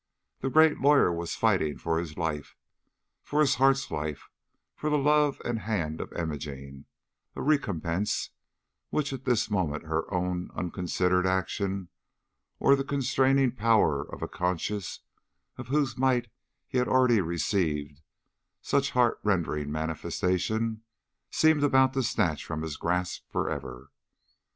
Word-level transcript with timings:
The 0.39 0.49
great 0.49 0.79
lawyer 0.79 1.13
was 1.13 1.35
fighting 1.35 1.77
for 1.77 1.99
his 1.99 2.17
life, 2.17 2.55
for 3.21 3.39
his 3.39 3.53
heart's 3.61 3.91
life, 3.91 4.31
for 4.75 4.89
the 4.89 4.97
love 4.97 5.39
and 5.45 5.59
hand 5.59 6.01
of 6.01 6.11
Imogene 6.13 6.85
a 7.35 7.41
recompense 7.43 8.31
which 8.89 9.13
at 9.13 9.25
this 9.25 9.51
moment 9.51 9.83
her 9.85 10.11
own 10.11 10.49
unconsidered 10.55 11.27
action, 11.27 11.89
or 12.57 12.75
the 12.75 12.83
constraining 12.83 13.51
power 13.51 14.01
of 14.01 14.23
a 14.23 14.27
conscience 14.27 15.01
of 15.59 15.67
whose 15.67 15.95
might 15.99 16.31
he 16.65 16.79
had 16.79 16.87
already 16.87 17.21
received 17.21 18.01
such 18.59 18.89
heart 18.97 19.19
rending 19.23 19.71
manifestation, 19.71 20.81
seemed 21.29 21.63
about 21.63 21.93
to 21.93 22.01
snatch 22.01 22.43
from 22.43 22.63
his 22.63 22.75
grasp 22.75 23.29
forever. 23.29 23.91